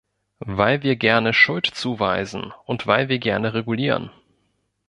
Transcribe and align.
Weil 0.47 0.81
wir 0.81 0.95
gerne 0.95 1.31
Schuld 1.31 1.67
zuweisen 1.67 2.51
und 2.65 2.87
weil 2.87 3.07
wir 3.07 3.19
gerne 3.19 3.53
regulieren. 3.53 4.09